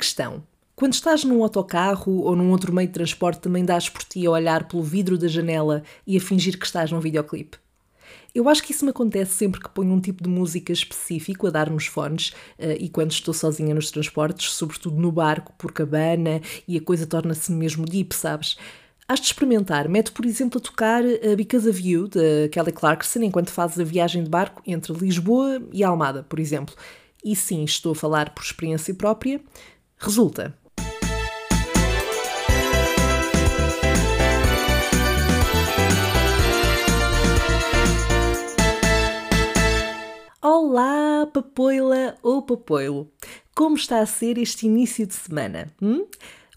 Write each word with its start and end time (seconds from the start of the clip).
questão. 0.00 0.42
Quando 0.74 0.94
estás 0.94 1.24
num 1.24 1.42
autocarro 1.42 2.22
ou 2.22 2.34
num 2.34 2.50
outro 2.50 2.72
meio 2.72 2.88
de 2.88 2.94
transporte, 2.94 3.40
também 3.40 3.64
dás 3.64 3.88
por 3.88 4.02
ti 4.02 4.26
a 4.26 4.30
olhar 4.30 4.66
pelo 4.66 4.82
vidro 4.82 5.18
da 5.18 5.28
janela 5.28 5.82
e 6.06 6.16
a 6.16 6.20
fingir 6.20 6.58
que 6.58 6.64
estás 6.64 6.90
num 6.90 7.00
videoclipe? 7.00 7.58
Eu 8.34 8.48
acho 8.48 8.62
que 8.62 8.72
isso 8.72 8.84
me 8.84 8.90
acontece 8.90 9.32
sempre 9.32 9.60
que 9.60 9.68
ponho 9.68 9.92
um 9.92 10.00
tipo 10.00 10.22
de 10.22 10.28
música 10.28 10.72
específico 10.72 11.46
a 11.46 11.50
dar 11.50 11.68
nos 11.68 11.86
fones 11.86 12.30
uh, 12.58 12.72
e 12.78 12.88
quando 12.88 13.10
estou 13.10 13.34
sozinha 13.34 13.74
nos 13.74 13.90
transportes, 13.90 14.52
sobretudo 14.52 14.96
no 14.96 15.12
barco, 15.12 15.52
por 15.58 15.72
cabana 15.72 16.40
e 16.66 16.78
a 16.78 16.80
coisa 16.80 17.06
torna-se 17.06 17.52
mesmo 17.52 17.84
deep, 17.84 18.14
sabes? 18.14 18.56
Has 19.06 19.20
de 19.20 19.26
experimentar. 19.26 19.88
Mete, 19.88 20.12
por 20.12 20.24
exemplo, 20.24 20.58
a 20.58 20.62
tocar 20.62 21.02
a 21.04 21.36
Because 21.36 21.68
of 21.68 21.86
You, 21.86 22.06
de 22.06 22.48
Kelly 22.50 22.72
Clarkson, 22.72 23.18
enquanto 23.24 23.50
fazes 23.50 23.80
a 23.80 23.84
viagem 23.84 24.22
de 24.22 24.30
barco 24.30 24.62
entre 24.64 24.92
Lisboa 24.92 25.60
e 25.72 25.82
Almada, 25.82 26.22
por 26.22 26.38
exemplo. 26.38 26.74
E 27.24 27.34
sim, 27.34 27.64
estou 27.64 27.92
a 27.92 27.96
falar 27.96 28.30
por 28.30 28.44
experiência 28.44 28.94
própria. 28.94 29.40
Resulta. 30.02 30.58
Olá, 40.40 41.26
papoila 41.26 42.16
ou 42.22 42.40
papoilo! 42.40 43.12
Como 43.54 43.76
está 43.76 44.00
a 44.00 44.06
ser 44.06 44.38
este 44.38 44.64
início 44.64 45.06
de 45.06 45.12
semana? 45.12 45.70
Hum? 45.82 46.06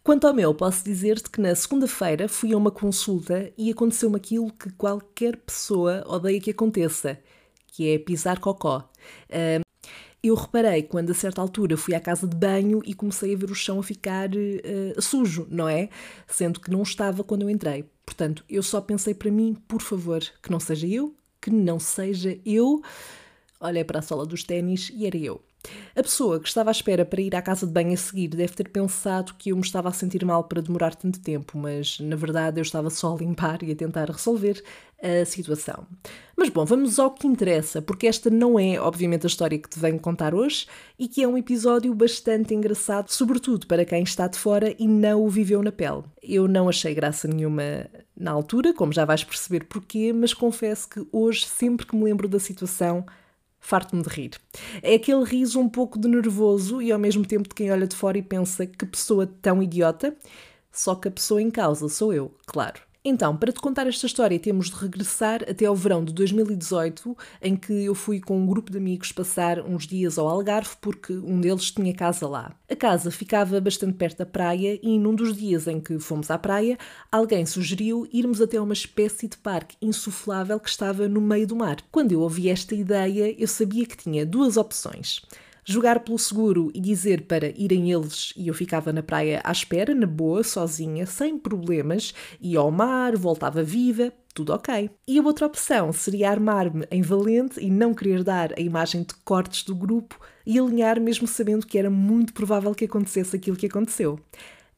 Quanto 0.02 0.26
ao 0.26 0.34
meu, 0.34 0.56
posso 0.56 0.82
dizer-te 0.86 1.30
que 1.30 1.42
na 1.42 1.54
segunda-feira 1.54 2.30
fui 2.30 2.54
a 2.54 2.58
uma 2.58 2.72
consulta 2.72 3.52
e 3.58 3.70
aconteceu-me 3.70 4.16
aquilo 4.16 4.54
que 4.54 4.72
qualquer 4.72 5.36
pessoa 5.36 6.02
odeia 6.08 6.40
que 6.40 6.52
aconteça, 6.52 7.20
que 7.68 7.90
é 7.92 8.00
pisar 8.00 8.40
cocó. 8.40 8.90
Eu 10.24 10.36
reparei 10.36 10.84
quando 10.84 11.12
a 11.12 11.14
certa 11.14 11.42
altura 11.42 11.76
fui 11.76 11.94
à 11.94 12.00
casa 12.00 12.26
de 12.26 12.34
banho 12.34 12.82
e 12.86 12.94
comecei 12.94 13.34
a 13.34 13.38
ver 13.38 13.52
o 13.52 13.56
chão 13.56 13.80
a 13.80 13.84
ficar 13.84 14.30
uh, 14.30 15.02
sujo, 15.02 15.46
não 15.52 15.68
é? 15.68 15.90
Sendo 16.26 16.62
que 16.62 16.72
não 16.72 16.82
estava 16.82 17.26
quando 17.26 17.42
eu 17.42 17.50
entrei. 17.50 17.84
Portanto, 18.06 18.46
eu 18.50 18.64
só 18.64 18.80
pensei 18.80 19.14
para 19.14 19.30
mim, 19.30 19.54
por 19.68 19.82
favor, 19.82 20.22
que 20.42 20.50
não 20.50 20.62
seja 20.62 20.88
eu, 20.88 21.14
que 21.42 21.52
não 21.52 21.78
seja 21.78 22.40
eu. 22.46 22.82
Olhei 23.60 23.84
para 23.84 24.00
a 24.00 24.02
sola 24.02 24.26
dos 24.26 24.46
ténis 24.46 24.90
e 24.94 25.06
era 25.06 25.18
eu. 25.18 25.42
A 25.96 26.02
pessoa 26.02 26.40
que 26.40 26.48
estava 26.48 26.70
à 26.70 26.72
espera 26.72 27.06
para 27.06 27.22
ir 27.22 27.36
à 27.36 27.42
casa 27.42 27.68
de 27.68 27.72
banho 27.72 27.94
a 27.94 27.98
seguir 27.98 28.30
deve 28.30 28.54
ter 28.54 28.68
pensado 28.70 29.36
que 29.36 29.52
eu 29.52 29.56
me 29.56 29.62
estava 29.62 29.90
a 29.90 29.94
sentir 29.94 30.26
mal 30.26 30.44
para 30.44 30.62
demorar 30.62 30.96
tanto 30.96 31.20
tempo, 31.20 31.58
mas 31.58 32.00
na 32.00 32.16
verdade 32.16 32.60
eu 32.60 32.64
estava 32.64 32.90
só 32.90 33.14
a 33.14 33.18
limpar 33.18 33.62
e 33.64 33.72
a 33.72 33.76
tentar 33.76 34.10
resolver 34.10 34.64
a 35.04 35.26
situação. 35.26 35.86
Mas 36.36 36.50
bom, 36.50 36.66
vamos 36.66 36.98
ao 36.98 37.12
que 37.12 37.28
interessa, 37.28 37.82
porque 37.82 38.08
esta 38.08 38.30
não 38.30 38.58
é, 38.58 38.80
obviamente, 38.80 39.26
a 39.26 39.28
história 39.28 39.60
que 39.60 39.70
te 39.70 39.78
venho 39.78 40.00
contar 40.00 40.34
hoje 40.34 40.66
e 40.98 41.08
que 41.08 41.22
é 41.22 41.28
um 41.28 41.38
episódio 41.38 41.94
bastante 41.94 42.54
engraçado, 42.54 43.10
sobretudo 43.10 43.68
para 43.68 43.86
quem 43.86 44.02
está 44.02 44.28
de 44.28 44.40
fora 44.40 44.74
e 44.80 44.88
não 44.88 45.24
o 45.24 45.30
viveu 45.30 45.62
na 45.62 45.72
pele. 45.72 46.04
Eu 46.22 46.48
não 46.48 46.68
achei 46.68 46.96
graça 46.96 47.28
nenhuma 47.28 47.88
na 48.18 48.32
altura, 48.32 48.74
como 48.74 48.94
já 48.94 49.06
vais 49.06 49.24
perceber 49.24 49.66
porquê, 49.66 50.12
mas 50.14 50.34
confesso 50.34 50.90
que 50.90 51.06
hoje, 51.12 51.46
sempre 51.46 51.86
que 51.86 51.96
me 51.96 52.06
lembro 52.06 52.28
da 52.28 52.40
situação, 52.40 53.06
farto-me 53.64 54.04
de 54.04 54.10
rir. 54.10 54.32
É 54.82 54.94
aquele 54.94 55.24
riso 55.24 55.60
um 55.60 55.70
pouco 55.70 55.98
de 55.98 56.08
nervoso 56.08 56.82
e 56.82 56.92
ao 56.92 57.00
mesmo 57.00 57.26
tempo 57.26 57.48
de 57.48 57.56
quem 57.56 57.72
olha 57.72 57.88
de 57.88 57.96
fora 57.96 58.18
e 58.18 58.22
pensa 58.22 58.68
que 58.68 58.86
pessoa 58.86 59.26
tão 59.26 59.64
idiota, 59.64 60.16
só 60.72 60.94
que 60.94 61.08
a 61.08 61.12
pessoa 61.12 61.42
em 61.42 61.50
causa 61.50 61.88
sou 61.88 62.14
eu, 62.14 62.36
claro. 62.46 62.82
Então, 63.06 63.36
para 63.36 63.52
te 63.52 63.60
contar 63.60 63.86
esta 63.86 64.06
história, 64.06 64.40
temos 64.40 64.70
de 64.70 64.78
regressar 64.78 65.44
até 65.44 65.66
ao 65.66 65.76
verão 65.76 66.06
de 66.06 66.14
2018, 66.14 67.18
em 67.42 67.54
que 67.54 67.84
eu 67.84 67.94
fui 67.94 68.22
com 68.22 68.38
um 68.40 68.48
grupo 68.48 68.72
de 68.72 68.78
amigos 68.78 69.12
passar 69.12 69.60
uns 69.60 69.86
dias 69.86 70.18
ao 70.18 70.26
Algarve, 70.26 70.78
porque 70.80 71.12
um 71.12 71.42
deles 71.42 71.70
tinha 71.70 71.94
casa 71.94 72.26
lá. 72.26 72.56
A 72.70 72.76
casa 72.78 73.12
ficava 73.12 73.60
bastante 73.60 73.96
perto 73.96 74.20
da 74.20 74.26
praia 74.26 74.80
e, 74.82 74.98
num 74.98 75.14
dos 75.14 75.36
dias 75.36 75.68
em 75.68 75.82
que 75.82 76.00
fomos 76.00 76.32
à 76.32 76.38
praia, 76.38 76.78
alguém 77.12 77.46
sugeriu 77.46 78.08
irmos 78.14 78.40
até 78.40 78.62
uma 78.62 78.72
espécie 78.72 79.28
de 79.28 79.36
parque 79.36 79.76
insuflável 79.82 80.58
que 80.58 80.70
estava 80.70 81.06
no 81.10 81.20
meio 81.20 81.46
do 81.46 81.58
mar. 81.58 81.80
Quando 81.92 82.14
eu 82.14 82.22
ouvi 82.22 82.48
esta 82.48 82.74
ideia, 82.74 83.36
eu 83.38 83.50
sabia 83.50 83.86
que 83.86 83.98
tinha 83.98 84.26
duas 84.26 84.56
opções 84.56 85.22
jogar 85.66 86.00
pelo 86.02 86.20
seguro 86.20 86.72
e 86.74 86.80
dizer 86.80 87.22
para 87.24 87.48
irem 87.58 87.92
eles 87.92 88.34
e 88.36 88.48
eu 88.48 88.54
ficava 88.54 88.92
na 88.92 89.04
praia 89.04 89.42
à 89.44 89.52
espera, 89.52 89.94
na 89.96 90.08
boa, 90.08 90.44
sozinha, 90.44 91.06
sem 91.06 91.38
problemas, 91.38 92.14
ia 92.42 92.60
ao 92.60 92.72
mar, 92.72 93.16
voltava 93.16 93.64
viva, 93.64 94.12
tudo 94.34 94.54
ok. 94.54 94.90
E 95.08 95.20
a 95.20 95.22
outra 95.22 95.46
opção 95.46 95.94
seria 95.94 96.30
armar-me 96.30 96.86
em 96.90 97.02
valente 97.02 97.60
e 97.60 97.70
não 97.70 97.94
querer 97.94 98.24
dar 98.24 98.54
a 98.58 98.62
imagem 98.62 99.04
de 99.04 99.14
cortes 99.24 99.64
do 99.64 99.76
grupo 99.76 100.20
e 100.46 100.60
alinhar 100.60 101.00
mesmo 101.00 101.28
sabendo 101.28 101.66
que 101.66 101.78
era 101.78 101.90
muito 101.90 102.34
provável 102.34 102.74
que 102.74 102.86
acontecesse 102.86 103.36
aquilo 103.36 103.58
que 103.58 103.68
aconteceu. 103.68 104.20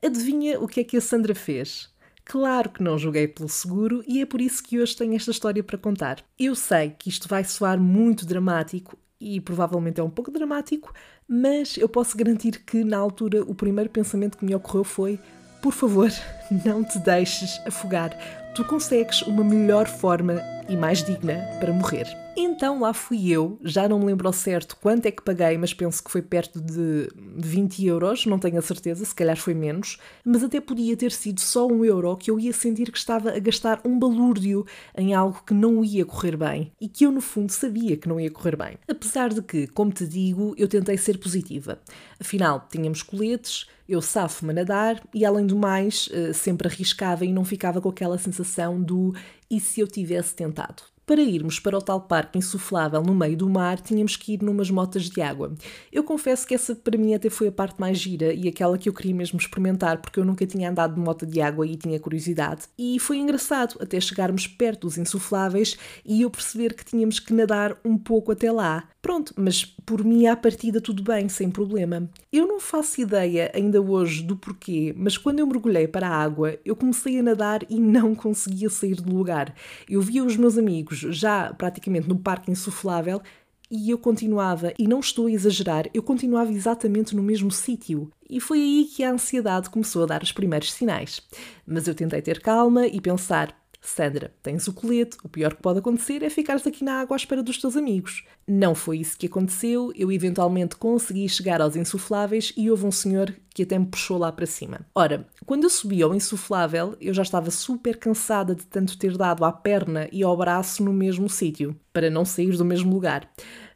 Adivinha 0.03 0.59
o 0.59 0.67
que 0.67 0.81
é 0.81 0.83
que 0.83 0.97
a 0.97 1.01
Sandra 1.01 1.33
fez? 1.33 1.89
Claro 2.23 2.71
que 2.71 2.81
não 2.81 2.97
joguei 2.97 3.27
pelo 3.27 3.47
seguro 3.47 4.03
e 4.07 4.19
é 4.19 4.25
por 4.25 4.41
isso 4.41 4.63
que 4.63 4.79
hoje 4.79 4.95
tenho 4.95 5.15
esta 5.15 5.29
história 5.29 5.63
para 5.63 5.77
contar. 5.77 6.23
Eu 6.39 6.55
sei 6.55 6.89
que 6.97 7.07
isto 7.07 7.27
vai 7.27 7.43
soar 7.43 7.79
muito 7.79 8.25
dramático 8.25 8.97
e 9.25 9.41
provavelmente 9.41 9.99
é 9.99 10.03
um 10.03 10.09
pouco 10.09 10.29
dramático, 10.29 10.93
mas 11.27 11.77
eu 11.77 11.89
posso 11.89 12.15
garantir 12.15 12.63
que 12.63 12.83
na 12.83 12.97
altura 12.97 13.41
o 13.41 13.55
primeiro 13.55 13.89
pensamento 13.89 14.37
que 14.37 14.45
me 14.45 14.53
ocorreu 14.53 14.83
foi: 14.83 15.19
por 15.63 15.73
favor, 15.73 16.11
não 16.63 16.83
te 16.83 16.99
deixes 16.99 17.59
afogar. 17.65 18.15
Tu 18.53 18.63
consegues 18.63 19.23
uma 19.23 19.43
melhor 19.43 19.87
forma 19.87 20.39
e 20.67 20.75
mais 20.75 21.03
digna 21.03 21.35
para 21.59 21.73
morrer. 21.73 22.05
Então 22.37 22.81
lá 22.81 22.93
fui 22.93 23.29
eu, 23.29 23.57
já 23.63 23.87
não 23.87 23.99
me 23.99 24.05
lembro 24.05 24.27
ao 24.27 24.33
certo 24.33 24.75
quanto 24.81 25.05
é 25.05 25.11
que 25.11 25.23
paguei, 25.23 25.57
mas 25.57 25.73
penso 25.73 26.03
que 26.03 26.11
foi 26.11 26.21
perto 26.21 26.59
de 26.59 27.09
20 27.37 27.85
euros, 27.85 28.25
não 28.25 28.37
tenho 28.37 28.59
a 28.59 28.61
certeza, 28.61 29.05
se 29.05 29.15
calhar 29.15 29.37
foi 29.37 29.53
menos, 29.53 29.97
mas 30.23 30.43
até 30.43 30.59
podia 30.59 30.97
ter 30.97 31.13
sido 31.13 31.39
só 31.39 31.65
um 31.65 31.85
euro 31.85 32.17
que 32.17 32.29
eu 32.29 32.37
ia 32.37 32.51
sentir 32.51 32.91
que 32.91 32.97
estava 32.97 33.31
a 33.31 33.39
gastar 33.39 33.79
um 33.85 33.97
balúrdio 33.97 34.65
em 34.97 35.13
algo 35.13 35.43
que 35.45 35.53
não 35.53 35.83
ia 35.83 36.05
correr 36.05 36.35
bem 36.35 36.73
e 36.79 36.89
que 36.89 37.05
eu 37.05 37.11
no 37.11 37.21
fundo 37.21 37.51
sabia 37.51 37.95
que 37.95 38.09
não 38.09 38.19
ia 38.19 38.29
correr 38.29 38.57
bem. 38.57 38.77
Apesar 38.85 39.29
de 39.29 39.41
que, 39.41 39.67
como 39.67 39.91
te 39.91 40.05
digo, 40.05 40.53
eu 40.57 40.67
tentei 40.67 40.97
ser 40.97 41.17
positiva. 41.17 41.79
Afinal, 42.19 42.67
tínhamos 42.69 43.01
coletes, 43.01 43.65
eu 43.87 44.01
safo-me 44.01 44.51
a 44.51 44.55
nadar 44.55 45.01
e, 45.13 45.23
além 45.23 45.45
do 45.45 45.55
mais, 45.55 46.09
eh, 46.11 46.33
sempre 46.33 46.67
arriscava 46.67 47.23
e 47.23 47.31
não 47.31 47.45
ficava 47.45 47.79
com 47.79 47.89
aquela 47.89 48.17
sensação 48.17 48.81
do 48.81 49.13
e 49.49 49.59
se 49.59 49.79
eu 49.79 49.87
tivesse 49.87 50.35
tentado? 50.35 50.83
Para 51.05 51.21
irmos 51.21 51.59
para 51.59 51.77
o 51.77 51.81
tal 51.81 52.01
parque 52.01 52.39
insuflável 52.39 53.03
no 53.03 53.13
meio 53.13 53.37
do 53.37 53.47
mar, 53.47 53.79
tínhamos 53.79 54.15
que 54.15 54.33
ir 54.33 54.41
numas 54.41 54.71
motas 54.71 55.03
de 55.03 55.21
água. 55.21 55.53
Eu 55.91 56.03
confesso 56.03 56.47
que 56.47 56.55
essa 56.55 56.73
para 56.73 56.97
mim 56.97 57.13
até 57.13 57.29
foi 57.29 57.49
a 57.49 57.51
parte 57.51 57.79
mais 57.79 57.99
gira 57.99 58.33
e 58.33 58.47
aquela 58.47 58.75
que 58.75 58.89
eu 58.89 58.93
queria 58.93 59.13
mesmo 59.13 59.39
experimentar, 59.39 60.01
porque 60.01 60.19
eu 60.19 60.25
nunca 60.25 60.47
tinha 60.47 60.67
andado 60.67 60.95
de 60.95 60.99
moto 60.99 61.23
de 61.23 61.39
água 61.41 61.67
e 61.67 61.75
tinha 61.75 61.99
curiosidade. 61.99 62.63
E 62.75 62.99
foi 62.99 63.17
engraçado 63.17 63.77
até 63.79 63.99
chegarmos 63.99 64.47
perto 64.47 64.87
dos 64.87 64.97
insufláveis 64.97 65.77
e 66.03 66.23
eu 66.23 66.29
perceber 66.31 66.73
que 66.73 66.83
tínhamos 66.83 67.19
que 67.19 67.33
nadar 67.33 67.77
um 67.85 67.99
pouco 67.99 68.31
até 68.31 68.51
lá. 68.51 68.89
Pronto, 68.99 69.31
mas 69.37 69.74
por 69.85 70.03
mim 70.03 70.25
à 70.25 70.35
partida 70.35 70.81
tudo 70.81 71.03
bem, 71.03 71.29
sem 71.29 71.49
problema. 71.49 72.09
Eu 72.31 72.47
não 72.47 72.59
faço 72.59 73.01
ideia 73.01 73.51
ainda 73.53 73.81
hoje 73.81 74.23
do 74.23 74.35
porquê, 74.35 74.93
mas 74.97 75.17
quando 75.17 75.39
eu 75.39 75.47
mergulhei 75.47 75.87
para 75.87 76.07
a 76.07 76.15
água, 76.15 76.57
eu 76.65 76.75
comecei 76.75 77.19
a 77.19 77.23
nadar 77.23 77.61
e 77.69 77.79
não 77.79 78.15
conseguia 78.15 78.69
sair 78.69 78.95
do 78.95 79.15
lugar. 79.15 79.53
Eu 79.89 80.01
via 80.01 80.23
os 80.23 80.35
meus 80.35 80.57
amigos 80.57 80.97
já 80.97 81.53
praticamente 81.53 82.09
no 82.09 82.17
parque 82.17 82.51
insuflável 82.51 83.21
e 83.69 83.89
eu 83.89 83.97
continuava, 83.97 84.73
e 84.77 84.87
não 84.87 84.99
estou 84.99 85.25
a 85.25 85.31
exagerar, 85.31 85.89
eu 85.93 86.03
continuava 86.03 86.51
exatamente 86.51 87.15
no 87.15 87.23
mesmo 87.23 87.49
sítio. 87.49 88.11
E 88.29 88.39
foi 88.39 88.59
aí 88.59 88.85
que 88.85 89.03
a 89.03 89.11
ansiedade 89.11 89.69
começou 89.69 90.03
a 90.03 90.05
dar 90.05 90.23
os 90.23 90.31
primeiros 90.31 90.71
sinais. 90.71 91.21
Mas 91.65 91.87
eu 91.87 91.95
tentei 91.95 92.21
ter 92.21 92.41
calma 92.41 92.87
e 92.87 93.01
pensar: 93.01 93.55
Sandra, 93.87 94.33
tens 94.41 94.67
o 94.67 94.73
colete, 94.73 95.17
o 95.23 95.29
pior 95.29 95.53
que 95.53 95.61
pode 95.61 95.79
acontecer 95.79 96.23
é 96.23 96.29
ficares 96.29 96.65
aqui 96.65 96.83
na 96.83 96.99
água 96.99 97.15
à 97.15 97.17
espera 97.17 97.43
dos 97.43 97.57
teus 97.57 97.75
amigos. 97.77 98.23
Não 98.47 98.75
foi 98.75 98.99
isso 98.99 99.17
que 99.17 99.27
aconteceu, 99.27 99.91
eu 99.95 100.11
eventualmente 100.11 100.75
consegui 100.75 101.27
chegar 101.29 101.61
aos 101.61 101.75
insufláveis 101.75 102.53
e 102.57 102.69
houve 102.69 102.85
um 102.85 102.91
senhor 102.91 103.35
que 103.53 103.63
até 103.63 103.77
me 103.77 103.85
puxou 103.85 104.17
lá 104.17 104.31
para 104.31 104.45
cima. 104.45 104.81
Ora, 104.93 105.27
quando 105.45 105.63
eu 105.63 105.69
subi 105.69 106.01
ao 106.01 106.13
insuflável, 106.13 106.95
eu 106.99 107.13
já 107.13 107.21
estava 107.21 107.49
super 107.51 107.97
cansada 107.97 108.53
de 108.53 108.65
tanto 108.65 108.97
ter 108.97 109.17
dado 109.17 109.45
à 109.45 109.51
perna 109.51 110.09
e 110.11 110.23
ao 110.23 110.35
braço 110.35 110.83
no 110.83 110.91
mesmo 110.91 111.29
sítio, 111.29 111.75
para 111.93 112.09
não 112.09 112.25
sair 112.25 112.57
do 112.57 112.65
mesmo 112.65 112.93
lugar. 112.93 113.29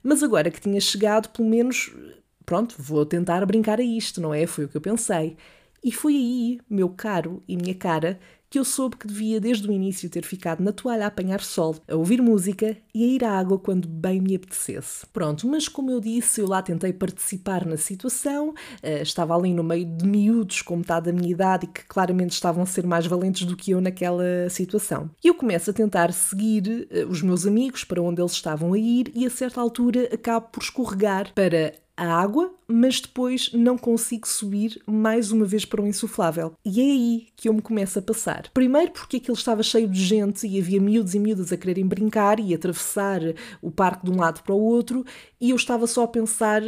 Mas 0.04 0.22
agora 0.24 0.52
que 0.52 0.62
tinha 0.62 0.80
chegado, 0.80 1.30
pelo 1.30 1.48
menos, 1.48 1.94
pronto, 2.46 2.76
vou 2.78 3.06
tentar 3.06 3.46
brincar 3.46 3.80
a 3.80 3.84
isto, 3.84 4.20
não 4.20 4.34
é? 4.34 4.46
Foi 4.46 4.66
o 4.66 4.70
que 4.70 4.78
eu 4.78 4.82
pensei. 4.82 5.38
E 5.84 5.92
foi 5.92 6.14
aí, 6.14 6.60
meu 6.70 6.90
caro 6.90 7.42
e 7.48 7.56
minha 7.56 7.74
cara, 7.74 8.20
que 8.50 8.58
eu 8.58 8.66
soube 8.66 8.98
que 8.98 9.08
devia 9.08 9.40
desde 9.40 9.68
o 9.68 9.72
início 9.72 10.10
ter 10.10 10.26
ficado 10.26 10.64
na 10.64 10.72
toalha 10.72 11.06
a 11.06 11.08
apanhar 11.08 11.42
sol, 11.42 11.76
a 11.88 11.96
ouvir 11.96 12.22
música 12.22 12.76
e 12.94 13.04
a 13.04 13.08
ir 13.08 13.24
à 13.24 13.38
água 13.38 13.60
quando 13.60 13.88
bem 13.88 14.20
me 14.20 14.36
apetecesse. 14.36 15.06
Pronto, 15.14 15.48
mas 15.48 15.68
como 15.68 15.92
eu 15.92 16.00
disse, 16.00 16.42
eu 16.42 16.48
lá 16.48 16.62
tentei 16.62 16.92
participar 16.92 17.66
na 17.66 17.78
situação, 17.78 18.50
uh, 18.50 19.02
estava 19.02 19.36
ali 19.36 19.54
no 19.54 19.64
meio 19.64 19.86
de 19.86 20.06
miúdos 20.06 20.62
com 20.62 20.78
metade 20.78 21.06
da 21.06 21.14
minha 21.14 21.30
idade 21.30 21.66
e 21.66 21.68
que 21.68 21.86
claramente 21.86 22.32
estavam 22.32 22.64
a 22.64 22.66
ser 22.66 22.86
mais 22.86 23.06
valentes 23.06 23.46
do 23.46 23.56
que 23.56 23.72
eu 23.72 23.82
naquela 23.82 24.50
situação. 24.50 25.10
E 25.24 25.28
eu 25.28 25.36
começo 25.36 25.70
a 25.70 25.74
tentar 25.74 26.12
seguir 26.12 26.88
uh, 26.92 27.08
os 27.10 27.22
meus 27.22 27.46
amigos 27.46 27.84
para 27.84 28.02
onde 28.02 28.22
eles 28.22 28.32
estavam 28.32 28.74
a 28.74 28.80
ir 28.80 29.12
e 29.14 29.26
a 29.26 29.30
certa 29.30 29.62
altura 29.62 30.10
acabo 30.12 30.48
por 30.52 30.64
escorregar 30.64 31.34
para 31.34 31.74
a 32.00 32.14
água, 32.14 32.54
mas 32.68 33.00
depois 33.00 33.52
não 33.54 33.78
consigo 33.78 34.28
subir 34.28 34.82
mais 34.86 35.32
uma 35.32 35.46
vez 35.46 35.66
para 35.66 35.82
o 35.82 35.88
insuflável. 35.88 36.54
E 36.64 36.80
é 36.80 36.84
aí 36.84 37.28
que 37.36 37.50
eu 37.50 37.54
me 37.54 37.62
começo 37.62 38.00
a 38.00 38.02
passar. 38.02 38.50
Primeiro 38.54 38.92
porque 38.92 39.18
aquilo 39.18 39.38
estava 39.38 39.64
cheio 39.64 39.88
de 39.88 40.04
gente 40.04 40.48
e 40.48 40.60
havia 40.60 40.80
miúdos 40.80 41.14
e 41.14 41.20
miúdas 41.20 41.52
a 41.52 41.58
quererem 41.58 41.86
brincar 41.86 42.40
e 42.40 42.54
atravessar 42.54 43.22
o 43.62 43.70
parque 43.70 44.06
de 44.06 44.12
um 44.12 44.18
lado 44.18 44.42
para 44.44 44.56
o 44.56 44.60
outro, 44.60 45.06
e 45.40 45.50
eu 45.50 45.56
estava 45.56 45.88
só 45.88 46.04
a 46.04 46.08
pensar 46.08 46.62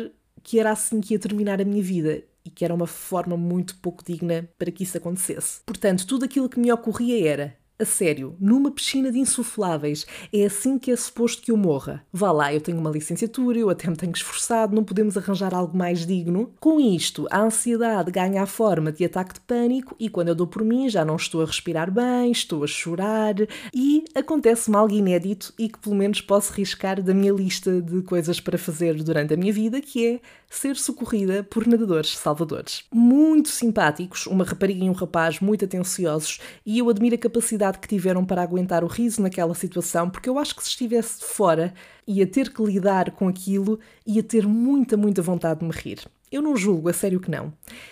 que 0.44 0.60
era 0.60 0.72
assim 0.72 1.00
que 1.00 1.14
ia 1.14 1.20
terminar 1.20 1.62
a 1.62 1.66
minha 1.66 1.84
vida 1.84 2.24
e 2.44 2.50
que 2.50 2.66
era 2.66 2.74
uma 2.74 2.88
forma 2.88 3.38
muito 3.38 3.76
pouco 3.78 4.04
digna 4.04 4.50
para 4.58 4.72
que 4.72 4.84
isso 4.84 4.98
acontecesse. 4.98 5.62
Portanto, 5.66 6.08
tudo 6.08 6.26
aquilo 6.26 6.50
que 6.50 6.60
me 6.60 6.72
ocorria 6.72 7.28
era 7.28 7.61
a 7.82 7.86
sério, 7.86 8.36
numa 8.40 8.72
piscina 8.72 9.12
de 9.12 9.20
insufláveis. 9.20 10.06
É 10.32 10.46
assim 10.46 10.78
que 10.78 10.92
é 10.92 10.96
suposto 10.96 11.42
que 11.42 11.52
eu 11.52 11.58
morra. 11.58 12.06
Vá 12.14 12.32
lá, 12.32 12.54
eu 12.54 12.62
tenho 12.62 12.78
uma 12.78 12.90
licenciatura, 12.90 13.58
eu 13.58 13.70
até 13.70 13.90
me 13.90 13.96
tenho 13.96 14.12
esforçado, 14.12 14.76
não 14.76 14.84
podemos 14.84 15.18
arranjar 15.18 15.54
algo 15.54 15.78
mais 15.78 16.06
digno. 16.06 16.54
Com 16.60 16.80
isto, 16.80 17.28
a 17.32 17.42
ansiedade 17.42 18.12
ganha 18.12 18.44
a 18.44 18.46
forma 18.46 18.92
de 18.92 19.06
ataque 19.06 19.34
de 19.34 19.40
pânico 19.42 19.96
e 20.00 20.10
quando 20.10 20.30
eu 20.30 20.36
dou 20.36 20.48
por 20.48 20.64
mim 20.64 20.90
já 20.90 21.04
não 21.04 21.16
estou 21.16 21.42
a 21.42 21.46
respirar 21.46 21.92
bem, 21.92 22.32
estou 22.32 22.64
a 22.64 22.68
chorar 22.68 23.36
e 23.74 24.04
acontece-me 24.14 24.78
algo 24.78 24.94
inédito 24.94 25.54
e 25.58 25.70
que 25.70 25.80
pelo 25.80 25.96
menos 25.96 26.22
posso 26.22 26.54
riscar 26.54 27.02
da 27.02 27.14
minha 27.14 27.34
lista 27.34 27.82
de 27.82 28.02
coisas 28.04 28.40
para 28.40 28.58
fazer 28.58 29.02
durante 29.04 29.34
a 29.34 29.38
minha 29.38 29.54
vida, 29.54 29.82
que 29.82 30.06
é 30.06 30.20
ser 30.52 30.76
socorrida 30.76 31.44
por 31.44 31.66
nadadores 31.66 32.18
salvadores. 32.18 32.84
Muito 32.94 33.48
simpáticos, 33.48 34.28
uma 34.28 34.44
rapariga 34.44 34.84
e 34.84 34.90
um 34.90 34.94
rapaz 34.94 35.40
muito 35.40 35.64
atenciosos 35.64 36.40
e 36.66 36.78
eu 36.78 36.90
admiro 36.90 37.16
a 37.16 37.18
capacidade 37.18 37.80
que 37.80 37.88
tiveram 37.88 38.26
para 38.26 38.44
aguentar 38.44 38.84
o 38.84 38.88
riso 38.88 39.22
naquela 39.22 39.56
situação, 39.56 40.10
porque 40.10 40.30
eu 40.30 40.38
acho 40.38 40.54
que 40.54 40.62
se 40.62 40.70
estivesse 40.70 41.24
fora, 41.24 41.74
ia 42.06 42.28
ter 42.28 42.54
que 42.54 42.62
lidar 42.62 43.12
com 43.12 43.30
aquilo, 43.30 43.80
ia 44.06 44.22
ter 44.22 44.46
muita, 44.46 44.98
muita 44.98 45.22
vontade 45.22 45.62
de 45.62 45.66
me 45.66 45.72
rir. 45.72 46.00
Eu 46.32 46.42
não 46.42 46.56
julgo, 46.56 46.88
a 46.88 46.94
sério 46.94 47.20
que 47.20 47.30
não. 47.30 47.52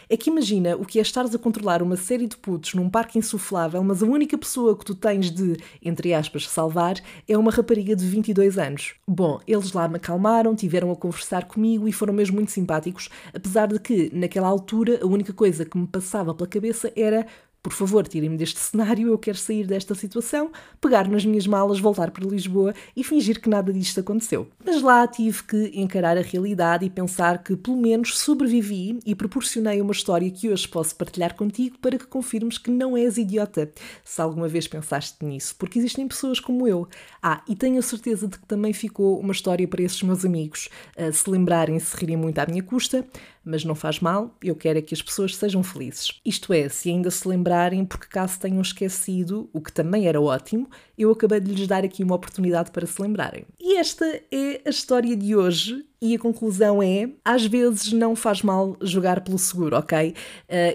É 0.10 0.16
que 0.16 0.30
imagina 0.30 0.78
o 0.78 0.86
que 0.86 0.98
é 0.98 1.02
estares 1.02 1.36
a 1.36 1.38
controlar 1.38 1.84
uma 1.84 1.98
série 1.98 2.26
de 2.26 2.38
putos 2.38 2.74
num 2.74 2.90
parque 2.90 3.20
insuflável, 3.20 3.84
mas 3.84 4.02
a 4.02 4.06
única 4.06 4.38
pessoa 4.38 4.78
que 4.78 4.86
tu 4.86 4.96
tens 4.96 5.30
de, 5.30 5.58
entre 5.84 6.14
aspas, 6.14 6.48
salvar 6.48 6.96
é 7.28 7.38
uma 7.38 7.52
rapariga 7.52 7.94
de 7.98 8.06
22 8.08 8.58
anos. 8.58 8.94
Bom, 9.06 9.42
eles 9.46 9.74
lá 9.74 9.90
me 9.90 9.98
acalmaram, 9.98 10.56
tiveram 10.56 10.90
a 10.90 10.96
conversar 10.96 11.50
comigo 11.50 11.86
e 11.86 11.92
foram 11.92 12.14
mesmo 12.14 12.36
muito 12.36 12.52
simpáticos, 12.52 13.10
apesar 13.34 13.68
de 13.68 13.78
que, 13.78 14.10
naquela 14.14 14.48
altura, 14.48 15.00
a 15.04 15.06
única 15.06 15.34
coisa 15.34 15.66
que 15.66 15.78
me 15.78 15.86
passava 15.86 16.34
pela 16.34 16.48
cabeça 16.48 16.94
era 16.96 17.28
por 17.62 17.74
favor, 17.74 18.08
tirem-me 18.08 18.38
deste 18.38 18.60
cenário, 18.60 19.10
eu 19.10 19.18
quero 19.18 19.38
sair 19.38 19.68
desta 19.68 19.94
situação, 19.94 20.52
pegar 20.80 21.10
nas 21.10 21.26
minhas 21.26 21.46
malas, 21.46 21.80
voltar 21.80 22.10
para 22.12 22.26
Lisboa 22.26 22.74
e 22.96 23.04
fingir 23.04 23.42
que 23.42 23.50
nada 23.50 23.74
disto 23.74 24.00
aconteceu. 24.00 24.48
Mas 24.64 24.82
lá 24.82 25.06
tive 25.06 25.44
que 25.44 25.72
encarar 25.74 26.18
a 26.18 26.22
realidade 26.22 26.86
e 26.86 26.90
pensar 26.90 27.44
que 27.44 27.58
pelo 27.58 27.76
menos 27.76 28.18
sobrevivi 28.18 29.00
e 29.06 29.14
proporcionei 29.14 29.82
uma 29.82 29.92
história 29.92 30.32
que 30.32 30.50
hoje 30.50 30.68
posso 30.68 30.96
partilhar 30.96 31.36
contigo 31.36 31.78
para 31.80 31.98
que 31.98 32.08
confirmes 32.08 32.58
que 32.58 32.72
não 32.72 32.96
és 32.96 33.18
idiota, 33.18 33.70
se 34.06 34.22
alguma 34.22 34.48
vez 34.48 34.68
pensaste 34.68 35.24
nisso, 35.26 35.56
porque 35.58 35.80
existem 35.80 36.08
pessoas 36.08 36.40
como 36.40 36.68
eu. 36.68 36.88
Ah, 37.22 37.44
e 37.48 37.56
tenho 37.56 37.80
a 37.80 37.82
certeza 37.82 38.28
de 38.28 38.40
que 38.40 38.46
também 38.46 38.72
ficou 38.72 39.20
uma 39.20 39.34
história 39.34 39.68
para 39.68 39.84
esses 39.84 40.02
meus 40.02 40.24
amigos, 40.24 40.70
a 40.98 41.12
se 41.12 41.30
lembrarem 41.30 41.78
se 41.80 41.96
rirem 41.98 42.18
muito 42.18 42.40
à 42.40 42.46
minha 42.46 42.64
custa, 42.64 43.06
mas 43.50 43.66
não 43.66 43.74
faz 43.74 44.00
mal, 44.00 44.36
eu 44.44 44.56
quero 44.56 44.78
é 44.78 44.82
que 44.82 44.94
as 44.94 45.02
pessoas 45.02 45.36
sejam 45.36 45.64
felizes. 45.64 46.22
Isto 46.24 46.54
é, 46.54 46.70
se 46.70 46.90
ainda 46.90 47.10
se 47.10 47.28
lembrarem, 47.28 47.84
porque 47.84 48.06
caso 48.08 48.40
tenham 48.40 48.62
esquecido, 48.62 49.50
o 49.52 49.60
que 49.60 49.72
também 49.74 50.08
era 50.08 50.22
ótimo, 50.22 50.70
eu 50.98 51.12
acabei 51.12 51.40
de 51.40 51.52
lhes 51.52 51.68
dar 51.68 51.84
aqui 51.84 52.04
uma 52.04 52.16
oportunidade 52.16 52.70
para 52.72 52.86
se 52.86 53.02
lembrarem. 53.02 53.46
E 53.60 53.78
esta 53.78 54.06
é 54.32 54.62
a 54.66 54.70
história 54.70 55.16
de 55.16 55.36
hoje. 55.36 55.86
E 56.02 56.16
a 56.16 56.20
conclusão 56.20 56.82
é: 56.82 57.10
às 57.26 57.46
vezes 57.46 57.92
não 57.92 58.16
faz 58.16 58.42
mal 58.42 58.78
jogar 58.82 59.20
pelo 59.20 59.38
seguro, 59.38 59.76
ok? 59.76 60.10
Uh, 60.10 60.14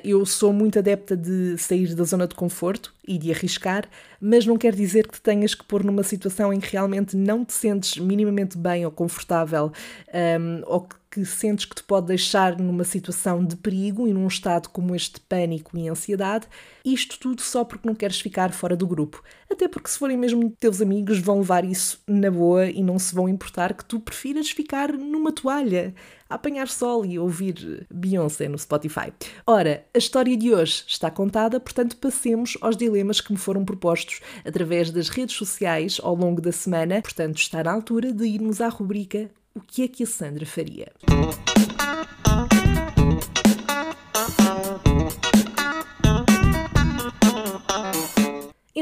eu 0.05 0.27
sou 0.27 0.53
muito 0.53 0.79
adepta 0.79 1.17
de 1.17 1.57
sair 1.57 1.95
da 1.95 2.05
zona 2.05 2.27
de 2.27 2.35
conforto 2.35 2.93
e 3.09 3.17
de 3.17 3.33
arriscar, 3.33 3.89
mas 4.21 4.45
não 4.45 4.59
quer 4.59 4.75
dizer 4.75 5.07
que 5.07 5.15
te 5.15 5.23
tenhas 5.23 5.55
que 5.55 5.65
pôr 5.65 5.83
numa 5.83 6.03
situação 6.03 6.53
em 6.53 6.61
que 6.61 6.71
realmente 6.71 7.17
não 7.17 7.43
te 7.43 7.55
sentes 7.55 7.97
minimamente 7.97 8.59
bem 8.59 8.85
ou 8.85 8.91
confortável 8.91 9.67
um, 9.67 9.73
ehm, 10.13 10.63
ou 10.67 10.83
que 10.83 10.97
que 11.15 11.25
sentes 11.25 11.65
que 11.65 11.77
te 11.77 11.83
pode 11.85 12.09
deixar 12.09 12.59
numa 12.59 12.83
situação 12.83 13.45
de 13.45 13.55
perigo 13.55 14.09
e 14.09 14.13
num 14.13 14.27
estado 14.27 14.69
como 14.69 14.97
este 14.97 15.15
de 15.15 15.21
pânico 15.21 15.79
e 15.79 15.89
ansiedade, 15.89 16.49
isto 16.85 17.21
tudo 17.21 17.41
só 17.41 17.65
porque 17.65 17.87
não 17.87 17.95
queres 17.95 18.21
ficar 18.21 18.53
fora 18.53 18.77
do 18.77 18.85
grupo. 18.85 19.23
Até 19.49 19.69
porque, 19.69 19.89
se 19.89 19.97
forem 19.97 20.17
mesmo 20.17 20.51
teus 20.59 20.81
amigos, 20.81 21.21
vão 21.21 21.39
levar 21.39 21.65
isso 21.65 22.03
na 22.09 22.33
boa 22.33 22.67
e 22.67 22.83
não 22.83 22.99
se 22.99 23.15
vão 23.15 23.29
importar 23.29 23.75
que 23.75 23.85
tu 23.85 24.01
prefiras 24.01 24.51
ficar 24.51 24.93
numa 24.93 25.31
toalha, 25.31 25.95
a 26.29 26.35
apanhar 26.35 26.67
sol 26.67 27.07
e 27.07 27.17
ouvir 27.17 27.87
Beyoncé 27.89 28.49
no 28.49 28.59
Spotify. 28.59 29.13
Ora, 29.47 29.87
a 29.95 29.99
história 29.99 30.37
de 30.37 30.53
hoje 30.53 30.83
está 30.89 31.13
contada, 31.13 31.61
portanto, 31.61 31.97
passemos 31.99 32.59
aos 32.61 32.77
dilemas 32.77 33.21
que 33.21 33.31
me 33.31 33.39
foram 33.39 33.65
propostos 33.65 34.19
através 34.45 34.91
das 34.91 35.09
redes 35.09 35.37
sociais 35.37 36.01
ao 36.03 36.17
longo 36.17 36.41
da 36.41 36.51
semana. 36.51 37.01
Portanto, 37.01 37.37
está 37.37 37.63
na 37.63 37.73
altura 37.73 38.13
de 38.13 38.25
irmos 38.25 38.61
à 38.61 38.69
rubrica 38.69 39.31
o 39.55 39.61
que 39.61 39.85
é 39.85 39.89
que 39.89 40.03
a 40.03 40.07
Sandra 40.07 40.45
faria? 40.45 40.93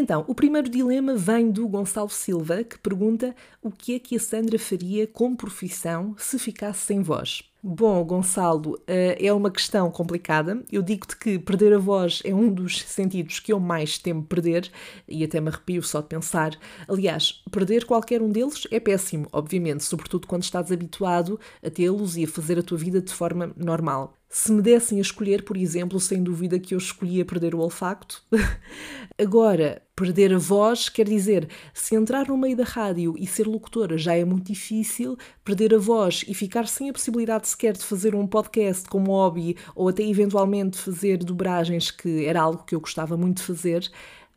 Então, 0.02 0.24
o 0.26 0.34
primeiro 0.34 0.68
dilema 0.68 1.14
vem 1.14 1.48
do 1.48 1.68
Gonçalo 1.68 2.08
Silva, 2.08 2.64
que 2.64 2.76
pergunta 2.76 3.36
o 3.62 3.70
que 3.70 3.94
é 3.94 4.00
que 4.00 4.16
a 4.16 4.18
Sandra 4.18 4.58
faria 4.58 5.06
como 5.06 5.36
profissão 5.36 6.16
se 6.18 6.40
ficasse 6.40 6.80
sem 6.80 7.00
voz. 7.00 7.44
Bom, 7.62 8.02
Gonçalo, 8.02 8.76
eh, 8.88 9.16
é 9.24 9.32
uma 9.32 9.48
questão 9.48 9.88
complicada. 9.92 10.60
Eu 10.72 10.82
digo-te 10.82 11.16
que 11.16 11.38
perder 11.38 11.72
a 11.72 11.78
voz 11.78 12.20
é 12.24 12.34
um 12.34 12.52
dos 12.52 12.82
sentidos 12.82 13.38
que 13.38 13.52
eu 13.52 13.60
mais 13.60 13.96
temo 13.96 14.24
perder 14.24 14.68
e 15.06 15.22
até 15.22 15.40
me 15.40 15.46
arrepio 15.46 15.80
só 15.84 16.00
de 16.00 16.08
pensar. 16.08 16.58
Aliás, 16.88 17.40
perder 17.52 17.84
qualquer 17.84 18.20
um 18.20 18.30
deles 18.30 18.66
é 18.72 18.80
péssimo, 18.80 19.28
obviamente, 19.32 19.84
sobretudo 19.84 20.26
quando 20.26 20.42
estás 20.42 20.72
habituado 20.72 21.38
a 21.64 21.70
tê-los 21.70 22.16
e 22.16 22.24
a 22.24 22.28
fazer 22.28 22.58
a 22.58 22.62
tua 22.64 22.76
vida 22.76 23.00
de 23.00 23.12
forma 23.12 23.52
normal. 23.56 24.16
Se 24.28 24.50
me 24.50 24.60
dessem 24.60 24.98
a 24.98 25.02
escolher, 25.02 25.44
por 25.44 25.56
exemplo, 25.56 26.00
sem 26.00 26.20
dúvida 26.20 26.58
que 26.58 26.74
eu 26.74 26.78
escolhia 26.78 27.24
perder 27.24 27.54
o 27.54 27.60
olfacto. 27.60 28.24
Agora, 29.16 29.82
perder 29.94 30.34
a 30.34 30.38
voz 30.38 30.88
quer 30.88 31.06
dizer, 31.06 31.48
se 31.74 31.94
entrar 31.94 32.28
no 32.28 32.36
meio 32.36 32.56
da 32.56 32.64
rádio 32.64 33.14
e 33.18 33.26
ser 33.26 33.46
locutora 33.46 33.98
já 33.98 34.14
é 34.14 34.24
muito 34.24 34.46
difícil, 34.46 35.16
perder 35.44 35.74
a 35.74 35.78
voz 35.78 36.24
e 36.26 36.34
ficar 36.34 36.66
sem 36.66 36.88
a 36.88 36.92
possibilidade 36.92 37.48
sequer 37.48 37.74
de 37.74 37.84
fazer 37.84 38.14
um 38.14 38.26
podcast 38.26 38.88
como 38.88 39.12
hobby 39.12 39.56
ou 39.74 39.88
até 39.88 40.02
eventualmente 40.02 40.78
fazer 40.78 41.18
dobragens, 41.18 41.90
que 41.90 42.24
era 42.24 42.40
algo 42.40 42.64
que 42.64 42.74
eu 42.74 42.80
gostava 42.80 43.16
muito 43.16 43.38
de 43.38 43.44
fazer, 43.44 43.90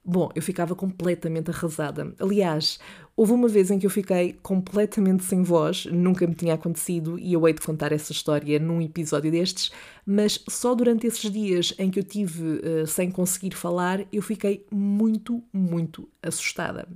Bom, 0.08 0.30
eu 0.36 0.42
ficava 0.44 0.76
completamente 0.76 1.50
arrasada. 1.50 2.14
Aliás, 2.20 2.80
houve 3.18 3.32
uma 3.32 3.48
vez 3.48 3.72
em 3.72 3.80
que 3.80 3.86
eu 3.86 3.90
fiquei 3.90 4.34
completamente 4.44 5.24
sem 5.24 5.42
voz, 5.42 5.86
nunca 5.86 6.28
me 6.28 6.36
tinha 6.36 6.54
acontecido 6.54 7.18
e 7.18 7.34
eu 7.34 7.48
hei 7.48 7.54
de 7.54 7.62
contar 7.62 7.92
essa 7.92 8.12
história 8.12 8.60
num 8.60 8.82
episódio 8.82 9.32
destes, 9.32 9.72
mas 10.06 10.44
só 10.50 10.76
durante 10.76 11.08
esses 11.08 11.32
dias 11.32 11.74
em 11.78 11.90
que 11.90 12.00
eu 12.00 12.04
tive 12.04 12.44
uh, 12.44 12.86
sem 12.86 13.10
conseguir 13.10 13.56
falar, 13.56 14.06
eu 14.12 14.22
fiquei 14.22 14.66
muito, 14.70 15.42
muito 15.54 16.10
assustada. 16.22 16.88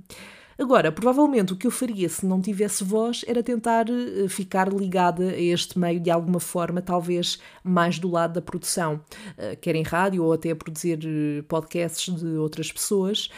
Agora, 0.60 0.92
provavelmente 0.92 1.54
o 1.54 1.56
que 1.56 1.66
eu 1.66 1.70
faria 1.70 2.06
se 2.06 2.26
não 2.26 2.38
tivesse 2.38 2.84
voz 2.84 3.24
era 3.26 3.42
tentar 3.42 3.86
eh, 3.88 4.28
ficar 4.28 4.70
ligada 4.70 5.30
a 5.30 5.40
este 5.40 5.78
meio 5.78 5.98
de 5.98 6.10
alguma 6.10 6.38
forma, 6.38 6.82
talvez 6.82 7.38
mais 7.64 7.98
do 7.98 8.10
lado 8.10 8.34
da 8.34 8.42
produção, 8.42 9.00
eh, 9.38 9.56
quer 9.56 9.74
em 9.74 9.82
rádio 9.82 10.22
ou 10.22 10.34
até 10.34 10.54
produzir 10.54 10.98
eh, 11.02 11.40
podcasts 11.48 12.14
de 12.14 12.36
outras 12.36 12.70
pessoas. 12.70 13.30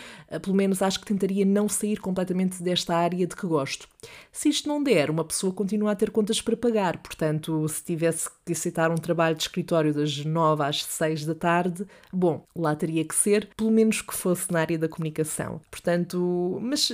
Pelo 0.43 0.57
menos 0.57 0.83
acho 0.83 0.99
que 0.99 1.07
tentaria 1.07 1.45
não 1.45 1.69
sair 1.69 2.01
completamente 2.01 2.61
desta 2.61 2.97
área 2.97 3.27
de 3.27 3.37
que 3.37 3.47
gosto. 3.47 3.87
Se 4.33 4.49
isto 4.49 4.67
não 4.67 4.83
der, 4.83 5.11
uma 5.11 5.25
pessoa 5.25 5.53
continua 5.53 5.93
a 5.93 5.95
ter 5.95 6.11
contas 6.11 6.41
para 6.41 6.57
pagar, 6.57 6.97
portanto, 6.99 7.69
se 7.69 7.85
tivesse 7.85 8.31
que 8.45 8.53
aceitar 8.53 8.91
um 8.91 8.97
trabalho 8.97 9.37
de 9.37 9.43
escritório 9.43 9.93
das 9.93 10.25
9 10.25 10.65
às 10.65 10.83
6 10.85 11.27
da 11.27 11.35
tarde, 11.35 11.87
bom, 12.11 12.45
lá 12.57 12.75
teria 12.75 13.05
que 13.05 13.15
ser, 13.15 13.51
pelo 13.57 13.71
menos 13.71 14.01
que 14.01 14.15
fosse 14.15 14.51
na 14.51 14.61
área 14.61 14.79
da 14.79 14.89
comunicação. 14.89 15.61
Portanto, 15.71 16.59
mas 16.63 16.91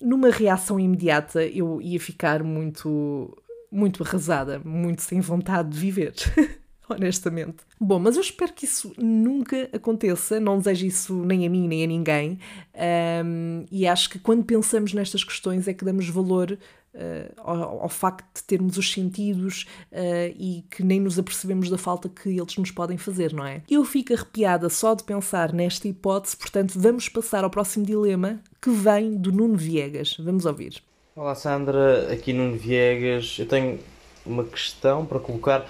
numa 0.00 0.30
reação 0.30 0.78
imediata 0.78 1.44
eu 1.46 1.80
ia 1.80 2.00
ficar 2.00 2.42
muito, 2.42 3.36
muito 3.70 4.02
arrasada, 4.02 4.60
muito 4.64 5.02
sem 5.02 5.20
vontade 5.20 5.70
de 5.70 5.78
viver. 5.78 6.14
honestamente. 6.88 7.56
Bom, 7.80 7.98
mas 7.98 8.16
eu 8.16 8.22
espero 8.22 8.52
que 8.52 8.64
isso 8.64 8.92
nunca 8.98 9.68
aconteça, 9.72 10.38
não 10.38 10.58
desejo 10.58 10.86
isso 10.86 11.24
nem 11.24 11.46
a 11.46 11.50
mim 11.50 11.66
nem 11.66 11.84
a 11.84 11.86
ninguém, 11.86 12.38
um, 13.24 13.64
e 13.70 13.86
acho 13.86 14.10
que 14.10 14.18
quando 14.18 14.44
pensamos 14.44 14.92
nestas 14.92 15.24
questões 15.24 15.66
é 15.66 15.72
que 15.72 15.84
damos 15.84 16.08
valor 16.08 16.58
Uh, 16.94 17.32
ao, 17.38 17.82
ao, 17.82 17.88
facto 17.88 18.24
de 18.36 18.44
termos 18.44 18.78
os 18.78 18.92
sentidos 18.92 19.66
uh, 19.90 20.32
e 20.38 20.64
que 20.70 20.84
nem 20.84 21.00
nos 21.00 21.18
apercebemos 21.18 21.68
da 21.68 21.76
falta 21.76 22.08
que 22.08 22.28
eles 22.28 22.56
nos 22.56 22.70
podem 22.70 22.96
fazer, 22.96 23.32
não 23.32 23.44
é? 23.44 23.62
Eu 23.68 23.84
fico 23.84 24.14
arrepiada 24.14 24.68
só 24.68 24.94
de 24.94 25.02
pensar 25.02 25.52
nesta 25.52 25.88
hipótese, 25.88 26.36
portanto, 26.36 26.74
vamos 26.76 27.08
passar 27.08 27.42
ao 27.42 27.50
próximo 27.50 27.84
dilema 27.84 28.40
que 28.62 28.70
vem 28.70 29.16
do 29.16 29.32
Nuno 29.32 29.56
Viegas. 29.56 30.16
Vamos 30.20 30.46
ouvir. 30.46 30.80
Olá 31.16 31.34
Sandra, 31.34 32.12
aqui 32.12 32.32
Nuno 32.32 32.56
Viegas. 32.56 33.36
Eu 33.40 33.46
tenho 33.46 33.80
uma 34.24 34.44
questão 34.44 35.04
para 35.04 35.18
colocar. 35.18 35.68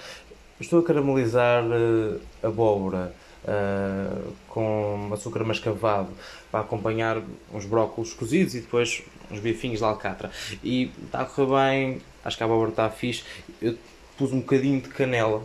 Estou 0.61 0.81
a 0.81 0.83
caramelizar 0.83 1.64
uh, 1.64 2.21
abóbora 2.43 3.14
uh, 3.45 4.33
com 4.49 5.11
açúcar 5.13 5.45
mascavado 5.45 6.11
para 6.51 6.61
acompanhar 6.61 7.23
uns 7.53 7.65
brócolos 7.65 8.13
cozidos 8.13 8.55
e 8.55 8.61
depois 8.61 9.03
uns 9.31 9.41
bifinhos 9.41 9.79
de 9.79 9.85
alcatra. 9.85 10.31
E 10.63 10.91
está 11.05 11.21
a 11.21 11.25
correr 11.25 11.71
bem, 11.71 12.03
acho 12.25 12.37
que 12.37 12.43
a 12.43 12.47
abóbora 12.47 12.71
está 12.71 12.91
fixe. 12.91 13.25
Eu 13.61 13.77
pus 14.17 14.33
um 14.33 14.41
bocadinho 14.41 14.81
de 14.81 14.89
canela 14.89 15.43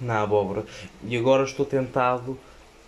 na 0.00 0.22
abóbora 0.22 0.64
e 1.04 1.16
agora 1.16 1.44
estou 1.44 1.66
tentado 1.66 2.38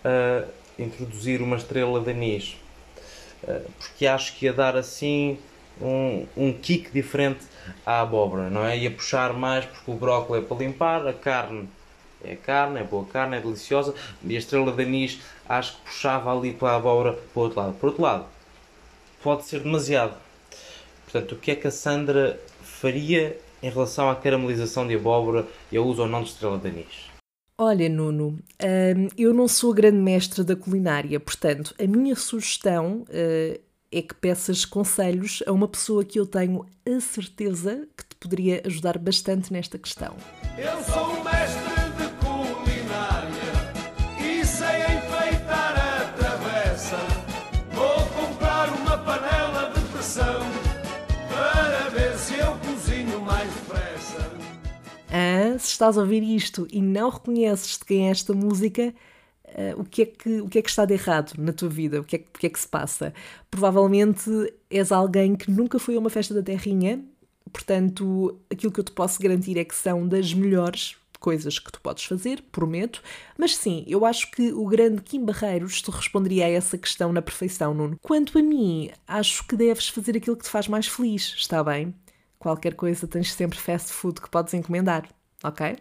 a 0.03 0.45
introduzir 0.81 1.41
uma 1.41 1.55
estrela 1.55 1.99
de 1.99 2.11
anis 2.11 2.57
uh, 3.43 3.71
porque 3.79 4.07
acho 4.07 4.35
que 4.35 4.45
ia 4.45 4.53
dar 4.53 4.75
assim 4.75 5.37
um, 5.81 6.25
um 6.35 6.53
kick 6.53 6.91
diferente 6.91 7.45
à 7.85 8.01
abóbora, 8.01 8.49
não 8.49 8.65
é? 8.65 8.77
Ia 8.77 8.91
puxar 8.91 9.33
mais 9.33 9.65
porque 9.65 9.91
o 9.91 9.95
brócolis 9.95 10.43
é 10.43 10.47
para 10.47 10.57
limpar, 10.57 11.07
a 11.07 11.13
carne 11.13 11.67
é 12.23 12.35
carne, 12.35 12.79
é 12.79 12.83
boa 12.83 13.05
carne, 13.05 13.37
é 13.37 13.41
deliciosa 13.41 13.93
e 14.23 14.35
a 14.35 14.39
estrela 14.39 14.71
de 14.71 14.83
anis 14.83 15.21
acho 15.47 15.77
que 15.77 15.81
puxava 15.83 16.35
ali 16.35 16.53
para 16.53 16.71
a 16.71 16.75
abóbora 16.75 17.13
para 17.13 17.39
o 17.39 17.43
outro 17.43 17.59
lado. 17.59 17.73
Por 17.73 17.87
outro 17.87 18.01
lado, 18.01 18.25
pode 19.21 19.45
ser 19.45 19.61
demasiado. 19.61 20.17
Portanto, 21.03 21.33
o 21.33 21.37
que 21.37 21.51
é 21.51 21.55
que 21.55 21.67
a 21.67 21.71
Sandra 21.71 22.39
faria 22.61 23.37
em 23.61 23.69
relação 23.69 24.09
à 24.09 24.15
caramelização 24.15 24.87
de 24.87 24.95
abóbora 24.95 25.47
e 25.71 25.77
ao 25.77 25.85
uso 25.85 26.01
ou 26.01 26.07
não 26.07 26.21
de 26.21 26.29
estrela 26.29 26.57
de 26.57 26.67
anis? 26.67 27.13
Olha, 27.57 27.87
Nuno, 27.87 28.39
hum, 28.61 29.07
eu 29.17 29.33
não 29.33 29.47
sou 29.47 29.73
grande 29.73 29.97
mestre 29.97 30.43
da 30.43 30.55
culinária, 30.55 31.19
portanto, 31.19 31.73
a 31.79 31.85
minha 31.85 32.15
sugestão 32.15 33.05
uh, 33.07 33.61
é 33.91 34.01
que 34.01 34.15
peças 34.15 34.65
conselhos 34.65 35.43
a 35.45 35.51
uma 35.51 35.67
pessoa 35.67 36.03
que 36.03 36.19
eu 36.19 36.25
tenho 36.25 36.65
a 36.85 36.99
certeza 36.99 37.87
que 37.95 38.05
te 38.05 38.15
poderia 38.15 38.61
ajudar 38.65 38.97
bastante 38.97 39.53
nesta 39.53 39.77
questão. 39.77 40.15
Eu 40.57 40.83
sou 40.83 41.11
um 41.11 41.23
mestre 41.23 41.62
estás 55.73 55.97
a 55.97 56.01
ouvir 56.01 56.23
isto 56.23 56.67
e 56.71 56.81
não 56.81 57.09
reconheces 57.09 57.77
de 57.77 57.85
quem 57.85 58.07
é 58.07 58.11
esta 58.11 58.33
música, 58.33 58.93
uh, 59.45 59.81
o, 59.81 59.83
que 59.83 60.03
é 60.03 60.05
que, 60.05 60.41
o 60.41 60.47
que 60.47 60.59
é 60.59 60.61
que 60.61 60.69
está 60.69 60.85
de 60.85 60.93
errado 60.93 61.33
na 61.37 61.51
tua 61.51 61.69
vida? 61.69 61.99
O 61.99 62.03
que, 62.03 62.15
é, 62.15 62.19
o 62.19 62.39
que 62.39 62.47
é 62.47 62.49
que 62.49 62.59
se 62.59 62.67
passa? 62.67 63.13
Provavelmente 63.49 64.29
és 64.69 64.91
alguém 64.91 65.35
que 65.35 65.51
nunca 65.51 65.79
foi 65.79 65.95
a 65.95 65.99
uma 65.99 66.09
festa 66.09 66.33
da 66.33 66.41
terrinha, 66.41 67.03
portanto, 67.51 68.39
aquilo 68.49 68.71
que 68.71 68.79
eu 68.79 68.83
te 68.83 68.91
posso 68.91 69.21
garantir 69.21 69.57
é 69.57 69.63
que 69.63 69.75
são 69.75 70.07
das 70.07 70.33
melhores 70.33 70.97
coisas 71.23 71.57
que 71.57 71.71
tu 71.71 71.79
podes 71.79 72.03
fazer, 72.03 72.43
prometo. 72.51 73.01
Mas 73.37 73.55
sim, 73.55 73.85
eu 73.87 74.05
acho 74.05 74.29
que 74.31 74.51
o 74.51 74.67
grande 74.67 75.01
Kim 75.01 75.23
Barreiros 75.23 75.81
te 75.81 75.89
responderia 75.89 76.45
a 76.45 76.49
essa 76.49 76.77
questão 76.77 77.13
na 77.13 77.21
perfeição, 77.21 77.73
Nuno. 77.73 77.97
Quanto 78.01 78.37
a 78.37 78.41
mim, 78.41 78.91
acho 79.07 79.47
que 79.47 79.55
deves 79.55 79.87
fazer 79.87 80.17
aquilo 80.17 80.35
que 80.35 80.43
te 80.43 80.49
faz 80.49 80.67
mais 80.67 80.85
feliz, 80.85 81.33
está 81.37 81.63
bem? 81.63 81.95
Qualquer 82.37 82.75
coisa 82.75 83.07
tens 83.07 83.31
sempre 83.31 83.57
fast 83.57 83.93
food 83.93 84.19
que 84.19 84.29
podes 84.29 84.53
encomendar 84.53 85.07
ok? 85.43 85.75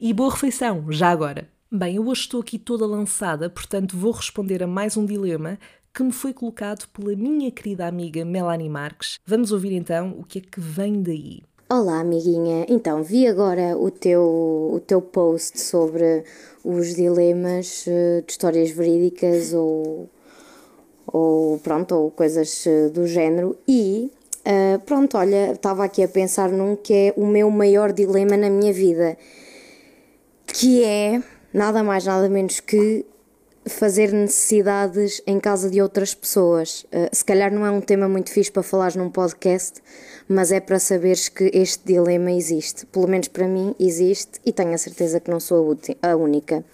E 0.00 0.12
boa 0.12 0.30
refeição, 0.30 0.90
já 0.90 1.08
agora. 1.10 1.48
Bem, 1.70 1.96
eu 1.96 2.06
hoje 2.06 2.22
estou 2.22 2.40
aqui 2.40 2.58
toda 2.58 2.86
lançada, 2.86 3.48
portanto 3.48 3.96
vou 3.96 4.12
responder 4.12 4.62
a 4.62 4.66
mais 4.66 4.96
um 4.96 5.06
dilema 5.06 5.58
que 5.94 6.02
me 6.02 6.12
foi 6.12 6.34
colocado 6.34 6.86
pela 6.88 7.16
minha 7.16 7.50
querida 7.50 7.86
amiga 7.86 8.24
Melanie 8.24 8.68
Marques. 8.68 9.18
Vamos 9.24 9.50
ouvir 9.52 9.72
então 9.72 10.14
o 10.18 10.24
que 10.24 10.38
é 10.38 10.42
que 10.42 10.60
vem 10.60 11.02
daí. 11.02 11.42
Olá, 11.68 12.00
amiguinha. 12.00 12.64
Então, 12.68 13.02
vi 13.02 13.26
agora 13.26 13.76
o 13.76 13.90
teu, 13.90 14.22
o 14.22 14.80
teu 14.86 15.02
post 15.02 15.60
sobre 15.60 16.22
os 16.62 16.94
dilemas 16.94 17.84
eh, 17.88 18.22
de 18.24 18.30
histórias 18.30 18.70
verídicas 18.70 19.52
ou, 19.52 20.08
ou 21.06 21.58
pronto, 21.58 21.96
ou 21.96 22.10
coisas 22.12 22.64
eh, 22.66 22.88
do 22.90 23.04
género 23.06 23.56
e 23.66 24.12
Uh, 24.46 24.78
pronto, 24.86 25.18
olha, 25.18 25.52
estava 25.52 25.84
aqui 25.84 26.04
a 26.04 26.08
pensar 26.08 26.50
num 26.50 26.76
que 26.76 26.94
é 26.94 27.14
o 27.16 27.26
meu 27.26 27.50
maior 27.50 27.92
dilema 27.92 28.36
na 28.36 28.48
minha 28.48 28.72
vida, 28.72 29.18
que 30.46 30.84
é 30.84 31.20
nada 31.52 31.82
mais, 31.82 32.04
nada 32.04 32.28
menos 32.28 32.60
que 32.60 33.04
fazer 33.68 34.12
necessidades 34.12 35.20
em 35.26 35.40
casa 35.40 35.68
de 35.68 35.82
outras 35.82 36.14
pessoas. 36.14 36.86
Uh, 36.92 37.08
se 37.10 37.24
calhar 37.24 37.52
não 37.52 37.66
é 37.66 37.72
um 37.72 37.80
tema 37.80 38.08
muito 38.08 38.30
fixe 38.30 38.52
para 38.52 38.62
falar 38.62 38.94
num 38.94 39.10
podcast, 39.10 39.82
mas 40.28 40.52
é 40.52 40.60
para 40.60 40.78
saberes 40.78 41.28
que 41.28 41.50
este 41.52 41.84
dilema 41.84 42.30
existe. 42.30 42.86
Pelo 42.86 43.08
menos 43.08 43.26
para 43.26 43.48
mim 43.48 43.74
existe 43.80 44.40
e 44.46 44.52
tenho 44.52 44.74
a 44.74 44.78
certeza 44.78 45.18
que 45.18 45.28
não 45.28 45.40
sou 45.40 45.76
a 46.02 46.14
única. 46.14 46.64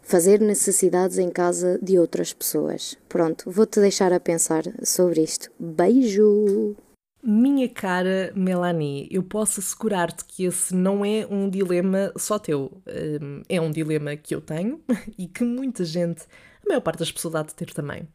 Fazer 0.00 0.40
necessidades 0.40 1.18
em 1.18 1.28
casa 1.28 1.78
de 1.82 1.98
outras 1.98 2.32
pessoas. 2.32 2.96
Pronto, 3.06 3.50
vou-te 3.50 3.80
deixar 3.80 4.14
a 4.14 4.20
pensar 4.20 4.62
sobre 4.82 5.20
isto. 5.20 5.50
Beijo! 5.60 6.85
Minha 7.28 7.68
cara 7.68 8.32
Melanie, 8.36 9.08
eu 9.10 9.20
posso 9.20 9.58
assegurar-te 9.58 10.24
que 10.24 10.44
esse 10.44 10.72
não 10.72 11.04
é 11.04 11.26
um 11.28 11.50
dilema 11.50 12.12
só 12.16 12.38
teu. 12.38 12.80
Hum, 13.20 13.42
é 13.48 13.60
um 13.60 13.68
dilema 13.68 14.14
que 14.14 14.32
eu 14.32 14.40
tenho 14.40 14.80
e 15.18 15.26
que 15.26 15.42
muita 15.42 15.84
gente, 15.84 16.22
a 16.64 16.68
maior 16.68 16.80
parte 16.80 17.00
das 17.00 17.10
pessoas 17.10 17.34
há 17.34 17.42
de 17.42 17.52
ter 17.52 17.72
também. 17.74 18.06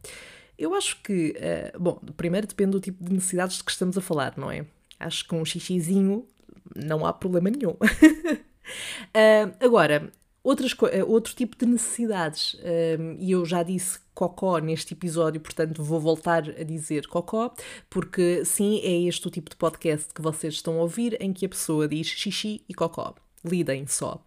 Eu 0.58 0.74
acho 0.74 1.02
que, 1.04 1.36
eh, 1.36 1.74
bom, 1.78 2.00
primeiro 2.16 2.48
depende 2.48 2.72
do 2.72 2.80
tipo 2.80 3.04
de 3.04 3.12
necessidades 3.12 3.58
de 3.58 3.66
que 3.66 3.72
estamos 3.72 3.98
a 3.98 4.02
falar, 4.02 4.34
não 4.38 4.50
é? 4.50 4.66
Acho 4.98 5.28
que 5.28 5.36
um 5.36 5.44
xixizinho 5.44 6.26
não 6.74 7.06
há 7.06 7.12
problema 7.12 7.50
nenhum. 7.50 7.76
agora, 9.60 10.10
Outras, 10.44 10.76
eh, 10.92 11.04
outro 11.04 11.36
tipo 11.36 11.56
de 11.56 11.68
necessidades, 11.68 12.56
um, 13.00 13.16
e 13.20 13.32
eu 13.32 13.46
já 13.46 13.62
disse 13.62 14.00
cocó 14.14 14.58
neste 14.58 14.94
episódio, 14.94 15.40
portanto 15.40 15.84
vou 15.84 16.00
voltar 16.00 16.50
a 16.50 16.64
dizer 16.64 17.06
cocó, 17.08 17.54
porque 17.90 18.44
sim, 18.44 18.80
é 18.84 19.08
este 19.08 19.28
o 19.28 19.32
tipo 19.32 19.52
de 19.52 19.56
podcast 19.56 20.12
que 20.12 20.22
vocês 20.22 20.56
estão 20.56 20.80
a 20.80 20.82
ouvir 20.82 21.16
em 21.22 21.32
que 21.32 21.46
a 21.46 21.50
pessoa 21.50 21.88
diz 21.88 22.08
xixi 22.08 22.64
e 22.68 22.74
cocó. 22.74 23.14
Lidem 23.46 23.86
só. 23.86 24.24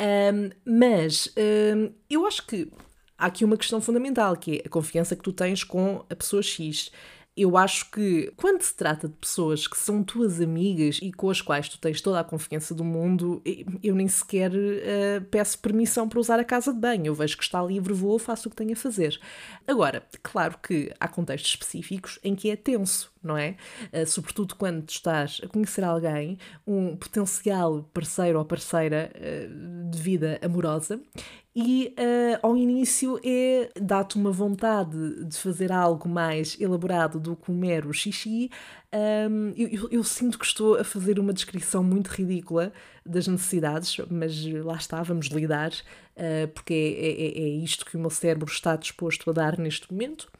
Um, 0.00 0.50
mas 0.64 1.32
um, 1.36 1.90
eu 2.08 2.26
acho 2.26 2.46
que 2.46 2.70
há 3.16 3.26
aqui 3.26 3.44
uma 3.44 3.56
questão 3.56 3.80
fundamental, 3.80 4.36
que 4.36 4.56
é 4.56 4.66
a 4.66 4.70
confiança 4.70 5.16
que 5.16 5.22
tu 5.22 5.32
tens 5.32 5.64
com 5.64 6.04
a 6.08 6.14
pessoa 6.14 6.42
X 6.42 6.90
eu 7.36 7.54
acho 7.56 7.90
que 7.90 8.32
quando 8.34 8.62
se 8.62 8.74
trata 8.74 9.06
de 9.06 9.14
pessoas 9.14 9.66
que 9.66 9.76
são 9.76 10.02
tuas 10.02 10.40
amigas 10.40 10.98
e 11.02 11.12
com 11.12 11.28
as 11.28 11.42
quais 11.42 11.68
tu 11.68 11.78
tens 11.78 12.00
toda 12.00 12.18
a 12.18 12.24
confiança 12.24 12.74
do 12.74 12.82
mundo, 12.82 13.42
eu 13.82 13.94
nem 13.94 14.08
sequer 14.08 14.50
uh, 14.52 15.24
peço 15.30 15.58
permissão 15.58 16.08
para 16.08 16.18
usar 16.18 16.40
a 16.40 16.44
casa 16.44 16.72
de 16.72 16.80
banho. 16.80 17.06
Eu 17.06 17.14
vejo 17.14 17.36
que 17.36 17.42
está 17.42 17.62
livre, 17.62 17.92
vou, 17.92 18.18
faço 18.18 18.48
o 18.48 18.50
que 18.50 18.56
tenho 18.56 18.72
a 18.72 18.76
fazer. 18.76 19.20
Agora, 19.66 20.02
claro 20.22 20.56
que 20.62 20.90
há 20.98 21.06
contextos 21.06 21.50
específicos 21.50 22.18
em 22.24 22.34
que 22.34 22.50
é 22.50 22.56
tenso, 22.56 23.12
não 23.22 23.36
é? 23.36 23.56
Uh, 23.92 24.06
sobretudo 24.06 24.54
quando 24.54 24.88
estás 24.88 25.38
a 25.44 25.46
conhecer 25.46 25.84
alguém, 25.84 26.38
um 26.66 26.96
potencial 26.96 27.82
parceiro 27.92 28.38
ou 28.38 28.46
parceira 28.46 29.12
uh, 29.14 29.90
de 29.90 29.98
vida 30.00 30.38
amorosa, 30.42 30.98
e 31.58 31.94
uh, 31.98 32.38
ao 32.42 32.54
início 32.54 33.18
é 33.24 33.70
dá-te 33.80 34.16
uma 34.16 34.30
vontade 34.30 35.24
de 35.24 35.38
fazer 35.38 35.72
algo 35.72 36.06
mais 36.06 36.54
elaborado 36.60 37.18
do 37.18 37.34
que 37.34 37.50
o 37.50 37.54
mero 37.54 37.94
xixi. 37.94 38.50
Um, 38.94 39.52
eu, 39.56 39.88
eu, 39.90 40.04
sinto 40.04 40.38
que 40.38 40.44
estou 40.44 40.78
a 40.78 40.84
fazer 40.84 41.18
uma 41.18 41.32
descrição 41.32 41.82
muito 41.82 42.08
ridícula 42.08 42.72
das 43.06 43.26
necessidades, 43.26 43.96
mas 44.10 44.44
lá 44.64 44.76
está, 44.76 45.02
vamos 45.02 45.26
lidar, 45.26 45.70
uh, 45.70 46.48
porque 46.54 46.74
é, 46.98 47.08
é, 47.08 47.44
é, 47.44 47.48
isto 47.62 47.84
que 47.84 47.96
o 47.96 48.00
meu 48.00 48.10
cérebro 48.10 48.50
está 48.50 48.76
disposto 48.76 49.30
a 49.30 49.32
dar 49.32 49.58
neste 49.58 49.92
momento. 49.92 50.30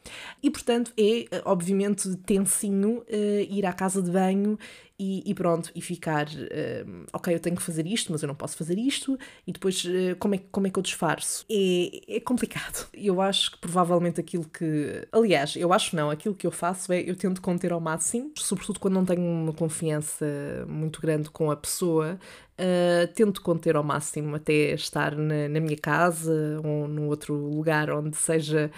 E 0.41 0.49
portanto 0.49 0.91
é, 0.97 1.41
obviamente, 1.45 2.15
tensinho 2.17 2.99
uh, 2.99 3.05
ir 3.49 3.65
à 3.65 3.73
casa 3.73 4.01
de 4.01 4.11
banho 4.11 4.57
e, 4.99 5.21
e, 5.29 5.33
pronto, 5.35 5.71
e 5.75 5.81
ficar, 5.81 6.25
uh, 6.27 7.05
ok, 7.13 7.33
eu 7.33 7.39
tenho 7.39 7.55
que 7.55 7.61
fazer 7.61 7.85
isto, 7.85 8.11
mas 8.11 8.23
eu 8.23 8.27
não 8.27 8.33
posso 8.35 8.57
fazer 8.57 8.79
isto, 8.79 9.17
e 9.45 9.51
depois 9.51 9.85
como, 10.19 10.33
é, 10.33 10.39
como 10.51 10.65
é 10.65 10.69
que 10.71 10.79
eu 10.79 10.83
disfarço? 10.83 11.45
É, 11.49 12.15
é 12.15 12.19
complicado. 12.19 12.87
Eu 12.97 13.21
acho 13.21 13.51
que 13.51 13.59
provavelmente 13.59 14.19
aquilo 14.19 14.43
que. 14.45 15.07
Aliás, 15.11 15.55
eu 15.55 15.71
acho 15.71 15.95
não, 15.95 16.09
aquilo 16.09 16.33
que 16.33 16.47
eu 16.47 16.51
faço 16.51 16.91
é 16.91 16.99
eu 17.01 17.15
tento 17.15 17.41
conter 17.41 17.71
ao 17.71 17.79
máximo, 17.79 18.31
sobretudo 18.41 18.79
quando 18.79 18.95
não 18.95 19.05
tenho 19.05 19.21
uma 19.21 19.53
confiança 19.53 20.25
muito 20.67 21.01
grande 21.01 21.29
com 21.29 21.51
a 21.51 21.55
pessoa, 21.55 22.19
uh, 22.59 23.13
tento 23.13 23.41
conter 23.41 23.75
ao 23.75 23.83
máximo 23.83 24.35
até 24.35 24.73
estar 24.73 25.15
na, 25.15 25.47
na 25.49 25.59
minha 25.59 25.77
casa 25.77 26.59
ou 26.63 26.87
num 26.87 27.07
outro 27.07 27.33
lugar 27.35 27.89
onde 27.91 28.17
seja. 28.17 28.71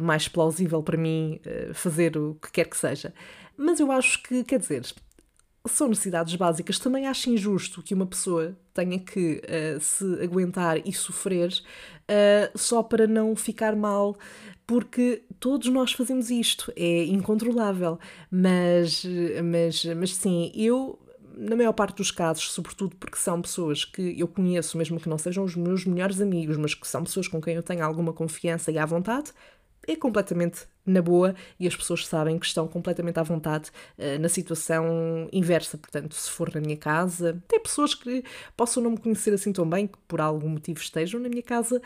mais 0.00 0.28
plausível 0.28 0.82
para 0.82 0.96
mim 0.96 1.40
fazer 1.74 2.16
o 2.16 2.36
que 2.40 2.50
quer 2.52 2.66
que 2.68 2.76
seja. 2.76 3.12
Mas 3.56 3.80
eu 3.80 3.90
acho 3.92 4.22
que, 4.22 4.44
quer 4.44 4.58
dizer, 4.58 4.82
são 5.66 5.88
necessidades 5.88 6.34
básicas. 6.36 6.78
Também 6.78 7.06
acho 7.06 7.30
injusto 7.30 7.82
que 7.82 7.94
uma 7.94 8.06
pessoa 8.06 8.56
tenha 8.72 8.98
que 8.98 9.40
uh, 9.44 9.80
se 9.80 10.04
aguentar 10.22 10.78
e 10.86 10.92
sofrer 10.92 11.50
uh, 11.50 12.58
só 12.58 12.82
para 12.82 13.06
não 13.06 13.34
ficar 13.34 13.74
mal, 13.74 14.16
porque 14.66 15.22
todos 15.38 15.68
nós 15.68 15.92
fazemos 15.92 16.30
isto, 16.30 16.72
é 16.76 17.04
incontrolável. 17.04 17.98
Mas, 18.30 19.04
mas, 19.42 19.84
mas 19.96 20.14
sim, 20.14 20.50
eu 20.54 20.98
na 21.36 21.56
maior 21.56 21.72
parte 21.72 21.96
dos 21.96 22.10
casos, 22.10 22.52
sobretudo 22.52 22.94
porque 22.96 23.16
são 23.16 23.42
pessoas 23.42 23.84
que 23.84 24.18
eu 24.18 24.28
conheço, 24.28 24.78
mesmo 24.78 25.00
que 25.00 25.08
não 25.08 25.18
sejam 25.18 25.44
os 25.44 25.56
meus 25.56 25.84
melhores 25.84 26.20
amigos, 26.20 26.56
mas 26.56 26.74
que 26.74 26.86
são 26.86 27.02
pessoas 27.02 27.26
com 27.28 27.40
quem 27.40 27.54
eu 27.54 27.62
tenho 27.62 27.84
alguma 27.84 28.12
confiança 28.12 28.70
e 28.70 28.78
à 28.78 28.86
vontade, 28.86 29.32
é 29.86 29.96
completamente 29.96 30.66
na 30.86 31.00
boa 31.00 31.34
e 31.58 31.66
as 31.66 31.74
pessoas 31.74 32.06
sabem 32.06 32.38
que 32.38 32.46
estão 32.46 32.68
completamente 32.68 33.18
à 33.18 33.22
vontade 33.22 33.70
uh, 33.98 34.20
na 34.20 34.28
situação 34.28 35.28
inversa. 35.32 35.78
Portanto, 35.78 36.14
se 36.14 36.30
for 36.30 36.52
na 36.54 36.60
minha 36.60 36.76
casa, 36.76 37.42
tem 37.48 37.60
pessoas 37.60 37.94
que 37.94 38.22
possam 38.56 38.82
não 38.82 38.92
me 38.92 38.98
conhecer 38.98 39.32
assim 39.32 39.52
tão 39.52 39.68
bem, 39.68 39.86
que 39.86 39.98
por 40.06 40.20
algum 40.20 40.48
motivo 40.48 40.80
estejam 40.80 41.20
na 41.20 41.28
minha 41.28 41.42
casa, 41.42 41.80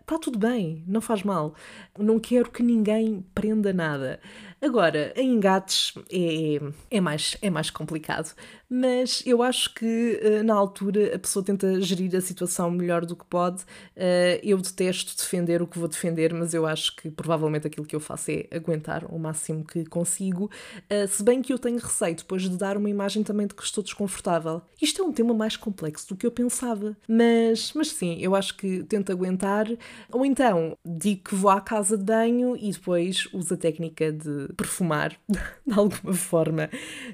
está 0.00 0.16
uh, 0.16 0.18
tudo 0.18 0.38
bem, 0.38 0.84
não 0.86 1.00
faz 1.00 1.22
mal. 1.22 1.54
Não 1.98 2.18
quero 2.18 2.50
que 2.50 2.62
ninguém 2.62 3.24
prenda 3.34 3.72
nada. 3.72 4.20
Agora, 4.60 5.12
em 5.16 5.34
engates 5.34 5.92
é, 6.10 6.60
é, 6.90 7.00
mais, 7.00 7.36
é 7.42 7.50
mais 7.50 7.68
complicado, 7.68 8.32
mas 8.70 9.22
eu 9.26 9.42
acho 9.42 9.74
que 9.74 10.20
uh, 10.22 10.44
na 10.44 10.54
altura 10.54 11.16
a 11.16 11.18
pessoa 11.18 11.44
tenta 11.44 11.80
gerir 11.80 12.14
a 12.16 12.20
situação 12.20 12.70
melhor 12.70 13.04
do 13.04 13.16
que 13.16 13.24
pode. 13.24 13.64
eu 14.42 14.58
detesto 14.58 15.16
defender 15.16 15.60
o 15.62 15.66
que 15.66 15.78
vou 15.78 15.88
defender, 15.88 16.32
mas 16.32 16.54
eu 16.54 16.66
acho 16.66 16.94
que 16.96 17.10
provavelmente 17.10 17.66
aquilo 17.66 17.86
que 17.86 17.96
eu 17.96 18.00
faço 18.00 18.11
faço 18.12 18.30
é 18.30 18.46
aguentar 18.50 19.04
o 19.06 19.18
máximo 19.18 19.64
que 19.64 19.84
consigo, 19.86 20.50
uh, 20.90 21.08
se 21.08 21.22
bem 21.22 21.42
que 21.42 21.52
eu 21.52 21.58
tenho 21.58 21.78
receio 21.78 22.14
depois 22.14 22.42
de 22.42 22.56
dar 22.56 22.76
uma 22.76 22.90
imagem 22.90 23.22
também 23.22 23.46
de 23.46 23.54
que 23.54 23.62
estou 23.62 23.82
desconfortável. 23.82 24.62
Isto 24.80 25.02
é 25.02 25.04
um 25.04 25.12
tema 25.12 25.34
mais 25.34 25.56
complexo 25.56 26.08
do 26.08 26.16
que 26.16 26.26
eu 26.26 26.30
pensava, 26.30 26.96
mas, 27.08 27.72
mas 27.74 27.88
sim, 27.88 28.18
eu 28.20 28.34
acho 28.34 28.56
que 28.56 28.82
tento 28.84 29.10
aguentar, 29.10 29.66
ou 30.10 30.24
então 30.24 30.76
digo 30.84 31.24
que 31.24 31.34
vou 31.34 31.50
à 31.50 31.60
casa 31.60 31.96
de 31.96 32.04
banho 32.04 32.56
e 32.56 32.70
depois 32.70 33.28
uso 33.32 33.54
a 33.54 33.56
técnica 33.56 34.12
de 34.12 34.52
perfumar 34.56 35.16
de 35.66 35.72
alguma 35.74 36.14
forma. 36.14 36.68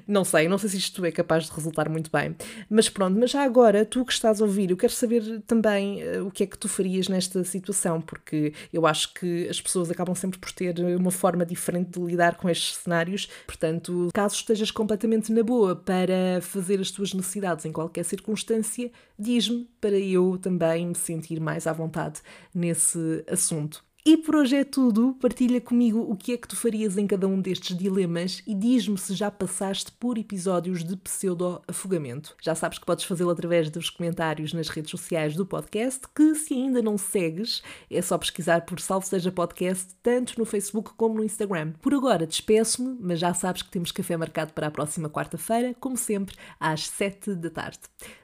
Não 0.07 0.23
sei, 0.23 0.47
não 0.47 0.57
sei 0.57 0.69
se 0.69 0.77
isto 0.77 1.05
é 1.05 1.11
capaz 1.11 1.45
de 1.45 1.51
resultar 1.51 1.89
muito 1.89 2.11
bem, 2.11 2.35
mas 2.69 2.89
pronto, 2.89 3.17
mas 3.17 3.31
já 3.31 3.43
agora, 3.43 3.85
tu 3.85 4.03
que 4.03 4.13
estás 4.13 4.41
a 4.41 4.45
ouvir, 4.45 4.71
eu 4.71 4.77
quero 4.77 4.93
saber 4.93 5.41
também 5.47 6.03
uh, 6.03 6.27
o 6.27 6.31
que 6.31 6.43
é 6.43 6.47
que 6.47 6.57
tu 6.57 6.67
farias 6.67 7.07
nesta 7.07 7.43
situação, 7.43 8.01
porque 8.01 8.53
eu 8.73 8.85
acho 8.85 9.13
que 9.13 9.47
as 9.47 9.61
pessoas 9.61 9.89
acabam 9.89 10.15
sempre 10.15 10.39
por 10.39 10.51
ter 10.51 10.73
uma 10.97 11.11
forma 11.11 11.45
diferente 11.45 11.99
de 11.99 12.05
lidar 12.05 12.35
com 12.35 12.49
estes 12.49 12.77
cenários. 12.77 13.29
Portanto, 13.45 14.09
caso 14.13 14.35
estejas 14.35 14.71
completamente 14.71 15.31
na 15.31 15.43
boa 15.43 15.75
para 15.75 16.41
fazer 16.41 16.79
as 16.79 16.91
tuas 16.91 17.13
necessidades 17.13 17.65
em 17.65 17.71
qualquer 17.71 18.03
circunstância, 18.03 18.91
diz-me 19.17 19.69
para 19.81 19.97
eu 19.97 20.37
também 20.37 20.87
me 20.87 20.95
sentir 20.95 21.39
mais 21.39 21.67
à 21.67 21.73
vontade 21.73 22.21
nesse 22.53 23.23
assunto. 23.27 23.88
E 24.05 24.15
por 24.15 24.35
hoje 24.35 24.55
é 24.55 24.63
tudo. 24.63 25.13
Partilha 25.21 25.59
comigo 25.59 25.99
o 25.99 26.15
que 26.15 26.31
é 26.31 26.37
que 26.37 26.47
tu 26.47 26.55
farias 26.55 26.97
em 26.97 27.05
cada 27.05 27.27
um 27.27 27.41
destes 27.41 27.77
dilemas 27.77 28.41
e 28.47 28.55
diz-me 28.55 28.97
se 28.97 29.13
já 29.13 29.29
passaste 29.29 29.91
por 29.91 30.17
episódios 30.17 30.83
de 30.83 30.95
pseudo-afogamento. 30.95 32.35
Já 32.41 32.55
sabes 32.55 32.79
que 32.79 32.85
podes 32.85 33.03
fazê-lo 33.03 33.29
através 33.29 33.69
dos 33.69 33.89
comentários 33.89 34.53
nas 34.53 34.69
redes 34.69 34.91
sociais 34.91 35.35
do 35.35 35.45
podcast, 35.45 36.01
que 36.15 36.33
se 36.33 36.53
ainda 36.53 36.81
não 36.81 36.97
segues, 36.97 37.61
é 37.91 38.01
só 38.01 38.17
pesquisar 38.17 38.65
por 38.65 38.79
Salve 38.79 39.05
Seja 39.05 39.31
Podcast, 39.31 39.93
tanto 40.01 40.39
no 40.39 40.45
Facebook 40.45 40.91
como 40.95 41.15
no 41.15 41.23
Instagram. 41.23 41.73
Por 41.81 41.93
agora 41.93 42.25
despeço-me, 42.25 42.97
mas 43.01 43.19
já 43.19 43.33
sabes 43.33 43.61
que 43.61 43.69
temos 43.69 43.91
café 43.91 44.15
marcado 44.15 44.53
para 44.53 44.67
a 44.67 44.71
próxima 44.71 45.09
quarta-feira, 45.09 45.75
como 45.79 45.97
sempre, 45.97 46.35
às 46.59 46.87
7 46.87 47.35
da 47.35 47.49
tarde. 47.49 47.79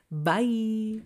Bye! 0.09 1.03